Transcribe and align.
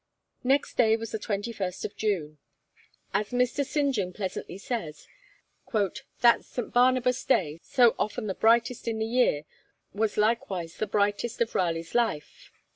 Next 0.43 0.77
day 0.77 0.97
was 0.97 1.11
the 1.11 1.19
21st 1.19 1.85
of 1.85 1.95
June. 1.95 2.39
As 3.13 3.29
Mr. 3.29 3.63
St. 3.63 3.93
John 3.93 4.13
pleasantly 4.13 4.57
says, 4.57 5.05
'that 5.71 6.43
St. 6.43 6.73
Barnabas' 6.73 7.23
Day, 7.23 7.59
so 7.61 7.93
often 7.99 8.25
the 8.25 8.33
brightest 8.33 8.87
in 8.87 8.97
the 8.97 9.05
year, 9.05 9.43
was 9.93 10.17
likewise 10.17 10.77
the 10.77 10.87
brightest 10.87 11.39
of 11.39 11.53
Raleigh's 11.53 11.93
life.' 11.93 12.51